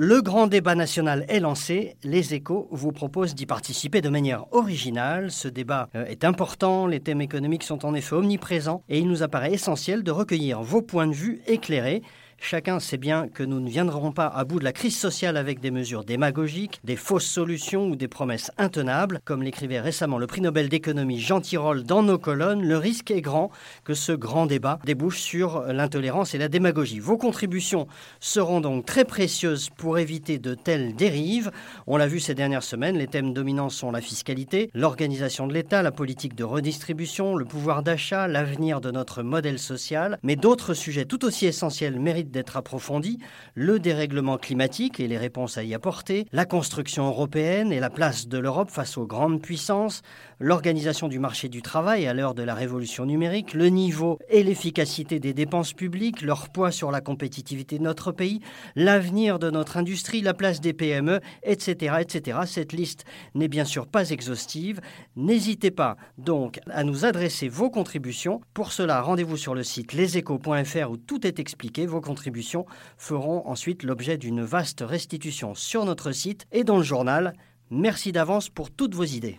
[0.00, 1.96] Le grand débat national est lancé.
[2.04, 5.32] Les échos vous proposent d'y participer de manière originale.
[5.32, 6.86] Ce débat euh, est important.
[6.86, 10.82] Les thèmes économiques sont en effet omniprésents et il nous apparaît essentiel de recueillir vos
[10.82, 12.02] points de vue éclairés.
[12.40, 15.60] Chacun sait bien que nous ne viendrons pas à bout de la crise sociale avec
[15.60, 19.20] des mesures démagogiques, des fausses solutions ou des promesses intenables.
[19.24, 23.20] Comme l'écrivait récemment le prix Nobel d'économie Jean Tirole dans nos colonnes, le risque est
[23.20, 23.50] grand
[23.84, 27.00] que ce grand débat débouche sur l'intolérance et la démagogie.
[27.00, 27.88] Vos contributions
[28.20, 31.50] seront donc très précieuses pour éviter de telles dérives.
[31.86, 35.82] On l'a vu ces dernières semaines, les thèmes dominants sont la fiscalité, l'organisation de l'État,
[35.82, 40.18] la politique de redistribution, le pouvoir d'achat, l'avenir de notre modèle social.
[40.22, 43.18] Mais d'autres sujets tout aussi essentiels méritent d'être approfondie,
[43.54, 48.28] le dérèglement climatique et les réponses à y apporter, la construction européenne et la place
[48.28, 50.02] de l'Europe face aux grandes puissances,
[50.40, 55.18] l'organisation du marché du travail à l'heure de la révolution numérique, le niveau et l'efficacité
[55.18, 58.40] des dépenses publiques, leur poids sur la compétitivité de notre pays,
[58.76, 61.96] l'avenir de notre industrie, la place des PME, etc.
[62.00, 62.38] etc.
[62.46, 64.80] Cette liste n'est bien sûr pas exhaustive.
[65.16, 68.40] N'hésitez pas donc à nous adresser vos contributions.
[68.54, 71.86] Pour cela, rendez-vous sur le site leséchos.fr où tout est expliqué.
[71.86, 72.66] Vos contributions
[72.96, 77.32] feront ensuite l'objet d'une vaste restitution sur notre site et dans le journal.
[77.70, 79.38] Merci d'avance pour toutes vos idées.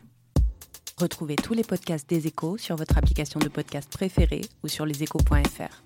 [0.98, 5.84] Retrouvez tous les podcasts des échos sur votre application de podcast préférée ou sur leséchos.fr.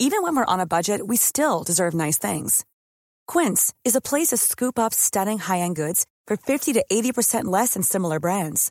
[0.00, 2.64] Even when we're on a budget, we still deserve nice things.
[3.26, 7.74] Quince is a place to scoop up stunning high-end goods for 50 to 80% less
[7.74, 8.70] than similar brands.